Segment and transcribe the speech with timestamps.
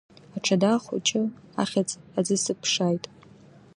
[0.35, 1.21] Аҽада хәыҷы
[1.61, 3.05] ахьыӡ азысыԥшааит.